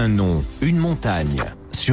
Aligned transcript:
Un 0.00 0.06
nom, 0.06 0.44
une 0.62 0.78
montagne 0.78 1.42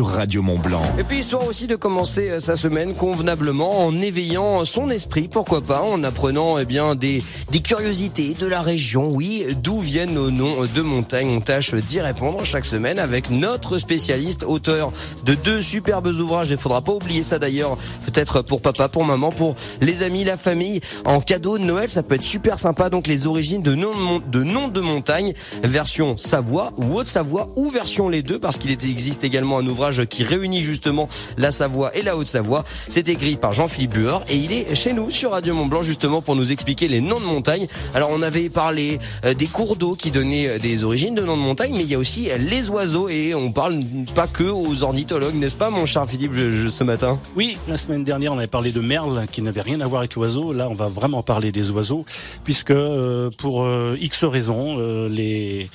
Radio 0.01 0.41
Mont 0.41 0.59
Blanc. 0.59 0.81
Et 0.99 1.03
puis 1.03 1.19
histoire 1.19 1.47
aussi 1.47 1.67
de 1.67 1.75
commencer 1.75 2.29
euh, 2.29 2.39
sa 2.39 2.55
semaine 2.55 2.93
convenablement 2.93 3.85
en 3.85 3.93
éveillant 3.99 4.65
son 4.65 4.89
esprit, 4.89 5.27
pourquoi 5.27 5.61
pas, 5.61 5.81
en 5.81 6.03
apprenant 6.03 6.57
eh 6.57 6.65
bien 6.65 6.95
des, 6.95 7.23
curiosités 7.63 8.35
de 8.39 8.45
la 8.45 8.61
région. 8.61 9.07
Oui, 9.09 9.45
d'où 9.61 9.79
viennent 9.79 10.13
nos 10.13 10.31
noms 10.31 10.63
de 10.63 10.81
montagnes. 10.81 11.29
On 11.29 11.41
tâche 11.41 11.73
d'y 11.73 12.01
répondre 12.01 12.43
chaque 12.43 12.65
semaine 12.65 12.99
avec 12.99 13.29
notre 13.29 13.77
spécialiste, 13.77 14.43
auteur 14.43 14.91
de 15.25 15.35
deux 15.35 15.61
superbes 15.61 16.07
ouvrages. 16.07 16.49
Il 16.49 16.57
faudra 16.57 16.81
pas 16.81 16.93
oublier 16.93 17.23
ça 17.23 17.39
d'ailleurs, 17.39 17.77
peut-être 18.05 18.41
pour 18.41 18.61
papa, 18.61 18.89
pour 18.89 19.05
maman, 19.05 19.31
pour 19.31 19.55
les 19.81 20.03
amis, 20.03 20.23
la 20.23 20.37
famille. 20.37 20.81
En 21.05 21.21
cadeau 21.21 21.57
de 21.57 21.63
Noël, 21.63 21.89
ça 21.89 22.03
peut 22.03 22.15
être 22.15 22.23
super 22.23 22.59
sympa. 22.59 22.89
Donc 22.89 23.07
les 23.07 23.27
origines 23.27 23.61
de 23.61 23.75
noms 23.75 24.21
de, 24.31 24.43
noms 24.43 24.67
de 24.67 24.81
montagne, 24.81 25.33
version 25.63 26.17
Savoie 26.17 26.73
ou 26.77 26.97
Haute-Savoie 26.97 27.49
ou 27.55 27.69
version 27.69 28.09
les 28.09 28.23
deux, 28.23 28.39
parce 28.39 28.57
qu'il 28.57 28.71
existe 28.71 29.23
également 29.23 29.57
un 29.57 29.67
ouvrage 29.67 29.84
qui 30.09 30.23
réunit 30.23 30.61
justement 30.61 31.07
la 31.37 31.51
Savoie 31.51 31.95
et 31.95 32.01
la 32.01 32.17
Haute-Savoie. 32.17 32.65
C'est 32.89 33.07
écrit 33.07 33.35
par 33.35 33.53
Jean-Philippe 33.53 33.93
Bueur 33.93 34.23
et 34.29 34.35
il 34.35 34.51
est 34.51 34.75
chez 34.75 34.93
nous 34.93 35.11
sur 35.11 35.31
Radio 35.31 35.53
Mont 35.53 35.67
Blanc 35.67 35.83
justement 35.83 36.21
pour 36.21 36.35
nous 36.35 36.51
expliquer 36.51 36.87
les 36.87 37.01
noms 37.01 37.19
de 37.19 37.25
montagne. 37.25 37.67
Alors 37.93 38.09
on 38.11 38.21
avait 38.21 38.49
parlé 38.49 38.99
euh, 39.25 39.33
des 39.33 39.47
cours 39.47 39.75
d'eau 39.75 39.93
qui 39.93 40.11
donnaient 40.11 40.47
euh, 40.47 40.59
des 40.59 40.83
origines 40.83 41.15
de 41.15 41.21
noms 41.21 41.37
de 41.37 41.41
montagne, 41.41 41.73
mais 41.73 41.81
il 41.81 41.89
y 41.89 41.95
a 41.95 41.99
aussi 41.99 42.29
les 42.39 42.69
oiseaux 42.69 43.09
et 43.09 43.35
on 43.35 43.51
parle 43.51 43.79
pas 44.15 44.27
que 44.27 44.43
aux 44.43 44.83
ornithologues, 44.83 45.35
n'est-ce 45.35 45.55
pas 45.55 45.69
mon 45.69 45.85
cher 45.85 46.07
Philippe 46.07 46.33
ce 46.69 46.83
matin? 46.83 47.19
Oui, 47.35 47.57
la 47.67 47.77
semaine 47.77 48.03
dernière 48.03 48.33
on 48.33 48.37
avait 48.37 48.47
parlé 48.47 48.71
de 48.71 48.81
merle 48.81 49.25
qui 49.31 49.41
n'avait 49.41 49.61
rien 49.61 49.81
à 49.81 49.87
voir 49.87 50.01
avec 50.01 50.15
l'oiseau. 50.15 50.53
Là 50.53 50.67
on 50.69 50.73
va 50.73 50.87
vraiment 50.87 51.23
parler 51.23 51.51
des 51.51 51.71
oiseaux 51.71 52.05
puisque 52.43 52.71
euh, 52.71 53.29
pour 53.37 53.67
X 53.99 54.23
raisons 54.23 54.77
les 55.07 55.69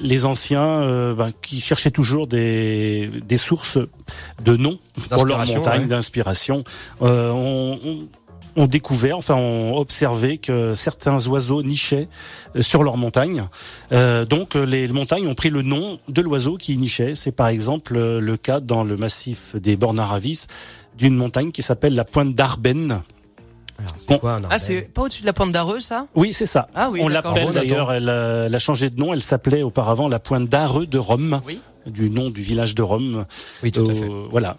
les 0.00 0.24
anciens 0.24 0.82
euh, 0.82 1.14
ben, 1.14 1.32
qui 1.42 1.60
cherchaient 1.60 1.90
toujours 1.90 2.26
des, 2.26 3.08
des 3.26 3.36
sources 3.36 3.78
de 4.44 4.56
noms 4.56 4.78
pour 5.10 5.24
leur 5.24 5.46
montagne 5.46 5.86
d'inspiration 5.86 6.64
euh, 7.00 7.30
ont, 8.56 8.66
découvert, 8.66 9.16
enfin 9.16 9.34
ont 9.34 9.76
observé 9.76 10.38
que 10.38 10.74
certains 10.74 11.26
oiseaux 11.26 11.62
nichaient 11.62 12.08
euh, 12.56 12.62
sur 12.62 12.82
leur 12.82 12.96
montagne. 12.96 13.44
Euh, 13.92 14.24
donc 14.24 14.54
les 14.54 14.88
montagnes 14.88 15.26
ont 15.26 15.34
pris 15.34 15.50
le 15.50 15.62
nom 15.62 15.98
de 16.08 16.20
l'oiseau 16.20 16.56
qui 16.56 16.76
nichait. 16.76 17.14
C'est 17.14 17.32
par 17.32 17.48
exemple 17.48 17.98
le 17.98 18.36
cas 18.36 18.60
dans 18.60 18.84
le 18.84 18.96
massif 18.96 19.56
des 19.56 19.76
Bornes 19.76 20.00
Aravis 20.00 20.46
d'une 20.98 21.14
montagne 21.14 21.52
qui 21.52 21.62
s'appelle 21.62 21.94
la 21.94 22.04
pointe 22.04 22.34
d'Arbennes 24.08 24.46
ah, 24.50 24.58
c'est 24.58 24.82
pas 24.82 25.02
au-dessus 25.02 25.22
de 25.22 25.26
la 25.26 25.32
pointe 25.32 25.52
d'Areux, 25.52 25.80
ça? 25.80 26.06
Oui, 26.14 26.32
c'est 26.32 26.46
ça. 26.46 26.68
Ah, 26.74 26.88
oui, 26.90 27.00
On 27.02 27.08
l'appelle 27.08 27.52
d'ailleurs, 27.52 27.92
elle, 27.92 28.08
a 28.08 28.58
changé 28.58 28.90
de 28.90 28.98
nom, 28.98 29.12
elle 29.12 29.22
s'appelait 29.22 29.62
auparavant 29.62 30.08
la 30.08 30.18
pointe 30.18 30.48
d'Areux 30.48 30.86
de 30.86 30.98
Rome. 30.98 31.40
Oui 31.46 31.60
du 31.86 32.10
nom 32.10 32.30
du 32.30 32.40
village 32.40 32.74
de 32.74 32.82
Rome. 32.82 33.24
Oui, 33.62 33.72
tout 33.72 33.88
à 33.88 33.94
fait. 33.94 34.08
Voilà. 34.30 34.56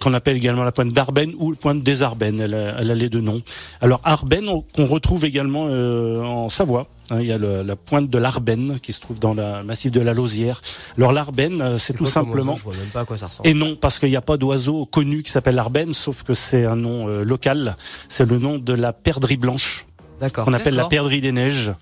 qu'on 0.00 0.14
appelle 0.14 0.36
également 0.36 0.64
la 0.64 0.72
pointe 0.72 0.92
d'Arbennes 0.92 1.34
ou 1.38 1.52
la 1.52 1.56
pointe 1.56 1.82
des 1.82 2.02
Arbennes. 2.02 2.40
Elle 2.40 2.54
a, 2.54 2.76
elle 2.78 2.90
a 2.90 2.94
les 2.94 3.08
deux 3.08 3.20
noms. 3.20 3.42
Alors 3.80 4.00
Arbennes, 4.04 4.48
qu'on 4.74 4.86
retrouve 4.86 5.24
également 5.24 5.66
euh, 5.68 6.22
en 6.22 6.48
Savoie. 6.48 6.88
Hein, 7.10 7.20
il 7.20 7.26
y 7.26 7.32
a 7.32 7.38
le, 7.38 7.62
la 7.62 7.76
pointe 7.76 8.10
de 8.10 8.18
l'Arbenne 8.18 8.78
qui 8.80 8.92
se 8.92 9.00
trouve 9.00 9.20
dans 9.20 9.34
le 9.34 9.62
massif 9.62 9.92
de 9.92 10.00
la 10.00 10.12
Lausière. 10.12 10.60
Alors 10.96 11.12
l'Arbenne, 11.12 11.62
euh, 11.62 11.78
c'est 11.78 11.92
tout 11.92 12.06
simplement. 12.06 12.56
je 12.56 12.64
vois 12.64 12.74
même 12.74 12.86
pas 12.86 13.00
à 13.00 13.04
quoi 13.04 13.16
ça 13.16 13.26
ressemble. 13.26 13.48
Et 13.48 13.54
non, 13.54 13.76
parce 13.76 13.98
qu'il 13.98 14.08
n'y 14.08 14.16
a 14.16 14.22
pas 14.22 14.36
d'oiseau 14.36 14.86
connu 14.86 15.22
qui 15.22 15.30
s'appelle 15.30 15.54
l'Arbenne, 15.54 15.92
sauf 15.92 16.24
que 16.24 16.34
c'est 16.34 16.64
un 16.64 16.76
nom 16.76 17.08
euh, 17.08 17.22
local. 17.22 17.76
C'est 18.08 18.28
le 18.28 18.38
nom 18.38 18.58
de 18.58 18.72
la 18.72 18.92
perdrix 18.92 19.36
blanche. 19.36 19.86
D'accord. 20.20 20.46
Qu'on 20.46 20.54
appelle 20.54 20.74
la 20.74 20.86
perdrix 20.86 21.20
des 21.20 21.32
neiges. 21.32 21.72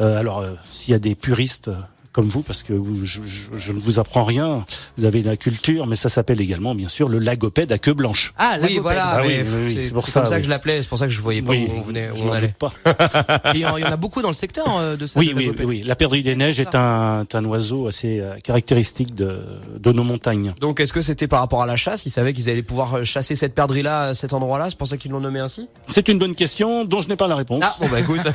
Euh, 0.00 0.18
alors, 0.18 0.44
s'il 0.68 0.92
y 0.92 0.94
a 0.94 0.98
des 0.98 1.14
puristes 1.14 1.70
comme 2.12 2.28
vous, 2.28 2.42
parce 2.42 2.62
que 2.62 2.74
je, 3.04 3.72
ne 3.72 3.80
vous 3.80 3.98
apprends 3.98 4.24
rien. 4.24 4.64
Vous 4.98 5.06
avez 5.06 5.22
la 5.22 5.36
culture, 5.36 5.86
mais 5.86 5.96
ça 5.96 6.10
s'appelle 6.10 6.40
également, 6.40 6.74
bien 6.74 6.88
sûr, 6.88 7.08
le 7.08 7.18
lagopède 7.18 7.72
à 7.72 7.78
queue 7.78 7.94
blanche. 7.94 8.34
Ah, 8.36 8.56
oui, 8.62 8.78
voilà. 8.80 9.20
Ah 9.20 9.22
c'est 9.68 9.92
pour 9.92 10.06
ça, 10.06 10.24
ça 10.26 10.38
que 10.38 10.44
je 10.44 10.50
l'appelais. 10.50 10.82
C'est 10.82 10.88
pour 10.88 10.98
ça 10.98 11.06
que 11.06 11.12
je 11.12 11.20
voyais 11.22 11.42
pas 11.42 11.52
où 11.52 11.70
on 11.74 11.80
venait, 11.80 12.10
où 12.10 12.24
on 12.24 12.32
allait. 12.32 12.54
Pas. 12.58 12.72
il 13.54 13.60
y 13.60 13.66
en 13.66 13.76
a 13.76 13.96
beaucoup 13.96 14.20
dans 14.20 14.28
le 14.28 14.34
secteur 14.34 14.66
euh, 14.78 14.96
de 14.96 15.06
ça. 15.06 15.18
Oui, 15.18 15.32
oui, 15.34 15.52
oui. 15.64 15.82
La 15.86 15.96
perdrix 15.96 16.22
des 16.22 16.36
neiges 16.36 16.60
est 16.60 16.74
un, 16.74 17.24
un 17.32 17.44
oiseau 17.46 17.86
assez 17.86 18.20
euh, 18.20 18.36
caractéristique 18.44 19.14
de, 19.14 19.40
de 19.78 19.92
nos 19.92 20.04
montagnes. 20.04 20.52
Donc, 20.60 20.80
est-ce 20.80 20.92
que 20.92 21.02
c'était 21.02 21.28
par 21.28 21.40
rapport 21.40 21.62
à 21.62 21.66
la 21.66 21.76
chasse? 21.76 22.04
Ils 22.04 22.10
savaient 22.10 22.34
qu'ils 22.34 22.50
allaient 22.50 22.62
pouvoir 22.62 22.98
euh, 22.98 23.04
chasser 23.04 23.34
cette 23.36 23.54
perdrix-là 23.54 24.00
à 24.08 24.14
cet 24.14 24.34
endroit-là? 24.34 24.68
C'est 24.68 24.78
pour 24.78 24.88
ça 24.88 24.98
qu'ils 24.98 25.12
l'ont 25.12 25.20
nommé 25.20 25.40
ainsi? 25.40 25.68
C'est 25.88 26.08
une 26.08 26.18
bonne 26.18 26.34
question 26.34 26.84
dont 26.84 27.00
je 27.00 27.08
n'ai 27.08 27.16
pas 27.16 27.26
la 27.26 27.36
réponse. 27.36 27.64
Ah, 27.66 27.74
bon 27.80 27.88
bah 27.88 28.00
écoute. 28.00 28.20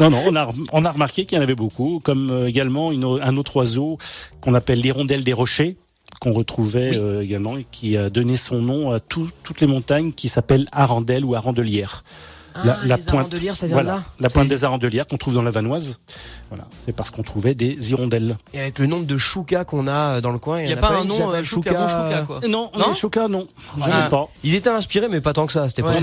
Non, 0.00 0.10
non, 0.10 0.22
on 0.26 0.36
a, 0.36 0.50
on 0.72 0.84
a 0.84 0.90
remarqué 0.90 1.24
qu'il 1.24 1.36
y 1.36 1.38
en 1.38 1.42
avait 1.42 1.54
beaucoup, 1.54 2.00
comme 2.02 2.30
euh, 2.30 2.48
également 2.48 2.92
une, 2.92 3.04
un 3.04 3.36
autre 3.36 3.56
oiseau 3.56 3.98
qu'on 4.40 4.54
appelle 4.54 4.80
l'hirondelle 4.80 5.24
des 5.24 5.32
rochers 5.32 5.76
qu'on 6.20 6.32
retrouvait 6.32 6.96
euh, 6.96 7.22
également 7.22 7.56
et 7.56 7.66
qui 7.70 7.96
a 7.96 8.08
donné 8.08 8.36
son 8.36 8.60
nom 8.60 8.92
à 8.92 9.00
toutes 9.00 9.60
les 9.60 9.66
montagnes 9.66 10.12
qui 10.12 10.28
s'appellent 10.28 10.68
Arandelle 10.72 11.24
ou 11.24 11.34
Arandelière 11.34 12.04
la, 12.64 12.78
ah, 12.90 12.96
pointe, 13.10 13.34
ça 13.54 13.66
vient 13.66 13.82
là 13.82 14.02
la 14.20 14.28
pointe 14.28 14.48
des 14.48 14.64
arandelières 14.64 15.06
qu'on 15.06 15.16
trouve 15.16 15.34
dans 15.34 15.42
la 15.42 15.50
Vanoise. 15.50 16.00
Voilà, 16.50 16.66
c'est 16.76 16.92
parce 16.92 17.10
qu'on 17.10 17.22
trouvait 17.22 17.54
des 17.54 17.90
hirondelles. 17.90 18.36
Et 18.52 18.60
avec 18.60 18.78
le 18.78 18.86
nombre 18.86 19.06
de 19.06 19.16
choucas 19.16 19.64
qu'on 19.64 19.88
a 19.88 20.20
dans 20.20 20.30
le 20.30 20.38
coin, 20.38 20.60
il 20.60 20.66
n'y 20.66 20.72
a, 20.72 20.76
pas, 20.76 20.90
un 20.90 21.04
nom 21.04 21.32
euh, 21.32 21.42
chouka, 21.42 21.72
bon 21.72 22.26
quoi. 22.26 22.40
Non, 22.48 22.70
non 22.78 22.94
chouka, 22.94 23.28
non. 23.28 23.48
Je 23.78 23.84
ah. 23.90 24.08
pas. 24.08 24.28
Ils 24.44 24.54
étaient 24.54 24.70
inspirés, 24.70 25.08
mais 25.08 25.20
pas 25.20 25.32
tant 25.32 25.46
que 25.46 25.52
ça. 25.52 25.68
C'était 25.68 25.82
pas. 25.82 25.94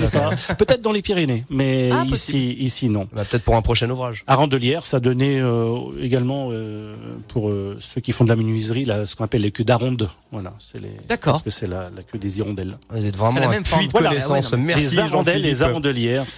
Peut-être 0.58 0.82
dans 0.82 0.92
les 0.92 1.02
Pyrénées, 1.02 1.44
mais 1.50 1.90
ah, 1.92 2.04
ici, 2.06 2.56
ici 2.58 2.88
non. 2.88 3.08
Bah, 3.12 3.22
peut-être 3.28 3.44
pour 3.44 3.56
un 3.56 3.62
prochain 3.62 3.88
ouvrage. 3.90 4.24
Arandelière, 4.26 4.84
ça 4.84 5.00
donnait 5.00 5.40
euh, 5.40 5.76
également 6.00 6.48
euh, 6.52 6.94
pour 7.28 7.48
euh, 7.48 7.76
ceux 7.80 8.00
qui 8.00 8.12
font 8.12 8.24
de 8.24 8.28
la 8.28 8.36
menuiserie, 8.36 8.84
là, 8.84 9.06
ce 9.06 9.16
qu'on 9.16 9.24
appelle 9.24 9.42
les 9.42 9.50
queues 9.50 9.64
d'aronde. 9.64 10.08
Voilà, 10.30 10.54
c'est 10.58 10.80
les. 10.80 10.96
D'accord. 11.08 11.34
Parce 11.34 11.44
que 11.44 11.50
c'est 11.50 11.66
la, 11.66 11.90
la, 11.94 12.02
queue 12.02 12.18
des 12.18 12.38
hirondelles. 12.38 12.78
Vous 12.90 13.06
êtes 13.06 13.16
vraiment 13.16 13.40
un 13.40 13.62
puits 13.62 13.88
de 13.88 13.92
connaissances. 13.92 14.52
Merci. 14.52 14.96
Les 14.96 14.98
arondelles, 14.98 15.42
les 15.42 15.62
arandelières, 15.62 16.28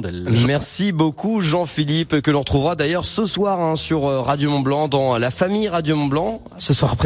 des. 0.00 0.46
Merci 0.46 0.92
beaucoup 0.92 1.40
Jean-Philippe 1.40 2.20
que 2.20 2.30
l'on 2.30 2.40
retrouvera 2.40 2.74
d'ailleurs 2.74 3.04
ce 3.04 3.24
soir 3.24 3.60
hein, 3.60 3.76
sur 3.76 4.06
euh, 4.06 4.20
Radio 4.20 4.50
Mont 4.50 4.60
Blanc 4.60 4.88
dans 4.88 5.18
la 5.18 5.30
famille 5.30 5.68
Radio 5.68 5.96
Mont 5.96 6.06
Blanc. 6.06 6.42
Ce 6.58 6.72
soir 6.72 6.92
après 6.92 6.96